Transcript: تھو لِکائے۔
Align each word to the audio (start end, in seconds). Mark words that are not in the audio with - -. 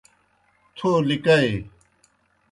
تھو 0.77 0.89
لِکائے۔ 1.07 1.53